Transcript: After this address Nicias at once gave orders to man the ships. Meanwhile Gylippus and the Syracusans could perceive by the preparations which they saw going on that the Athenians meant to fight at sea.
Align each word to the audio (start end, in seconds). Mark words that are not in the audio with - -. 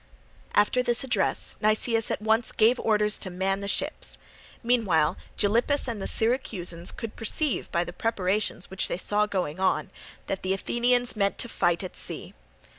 After 0.55 0.81
this 0.81 1.03
address 1.03 1.57
Nicias 1.61 2.09
at 2.09 2.23
once 2.23 2.51
gave 2.51 2.79
orders 2.79 3.19
to 3.19 3.29
man 3.29 3.59
the 3.61 3.67
ships. 3.67 4.17
Meanwhile 4.63 5.15
Gylippus 5.37 5.87
and 5.87 6.01
the 6.01 6.07
Syracusans 6.07 6.91
could 6.91 7.15
perceive 7.15 7.71
by 7.71 7.83
the 7.83 7.93
preparations 7.93 8.71
which 8.71 8.87
they 8.87 8.97
saw 8.97 9.27
going 9.27 9.59
on 9.59 9.91
that 10.25 10.41
the 10.41 10.55
Athenians 10.55 11.15
meant 11.15 11.37
to 11.37 11.47
fight 11.47 11.83
at 11.83 11.95
sea. 11.95 12.33